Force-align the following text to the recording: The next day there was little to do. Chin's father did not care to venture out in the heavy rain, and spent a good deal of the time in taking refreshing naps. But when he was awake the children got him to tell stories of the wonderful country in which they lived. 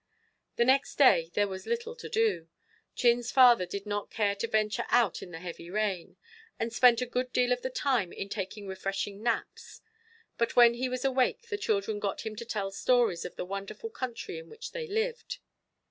The 0.55 0.65
next 0.65 0.95
day 0.97 1.29
there 1.35 1.47
was 1.47 1.67
little 1.67 1.95
to 1.97 2.09
do. 2.09 2.47
Chin's 2.95 3.31
father 3.31 3.67
did 3.67 3.85
not 3.85 4.09
care 4.09 4.33
to 4.37 4.47
venture 4.47 4.85
out 4.89 5.21
in 5.21 5.29
the 5.29 5.37
heavy 5.37 5.69
rain, 5.69 6.17
and 6.59 6.73
spent 6.73 7.01
a 7.01 7.05
good 7.05 7.31
deal 7.31 7.51
of 7.51 7.61
the 7.61 7.69
time 7.69 8.11
in 8.11 8.27
taking 8.27 8.65
refreshing 8.65 9.21
naps. 9.21 9.79
But 10.39 10.55
when 10.55 10.73
he 10.73 10.89
was 10.89 11.05
awake 11.05 11.49
the 11.49 11.55
children 11.59 11.99
got 11.99 12.21
him 12.21 12.35
to 12.37 12.45
tell 12.45 12.71
stories 12.71 13.25
of 13.25 13.35
the 13.35 13.45
wonderful 13.45 13.91
country 13.91 14.39
in 14.39 14.49
which 14.49 14.71
they 14.71 14.87
lived. 14.87 15.37